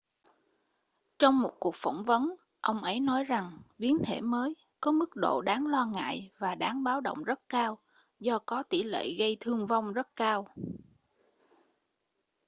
trong 1.19 1.39
một 1.41 1.51
cuộc 1.59 1.71
phỏng 1.75 2.03
vấn 2.03 2.35
ông 2.61 2.83
ấy 2.83 2.99
nói 2.99 3.23
rằng 3.23 3.59
biến 3.77 3.97
thể 4.05 4.21
mới 4.21 4.55
có 4.81 4.91
mức 4.91 5.15
độ 5.15 5.41
đáng 5.41 5.67
lo 5.67 5.85
ngại 5.85 6.31
và 6.37 6.55
đáng 6.55 6.83
báo 6.83 7.01
động 7.01 7.23
rất 7.23 7.39
cao 7.49 7.77
do 8.19 8.39
có 8.45 8.63
tỷ 8.63 8.83
lệ 8.83 9.13
gây 9.19 9.37
thương 9.39 9.67
vong 9.67 9.93
rất 9.93 10.15
cao 10.15 10.47